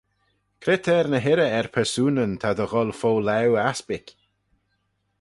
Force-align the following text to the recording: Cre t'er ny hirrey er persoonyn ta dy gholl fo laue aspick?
Cre 0.61 0.75
t'er 0.83 1.07
ny 1.09 1.19
hirrey 1.25 1.53
er 1.59 1.67
persoonyn 1.75 2.33
ta 2.41 2.49
dy 2.57 2.65
gholl 2.71 2.91
fo 2.99 3.11
laue 3.27 3.59
aspick? 3.69 4.07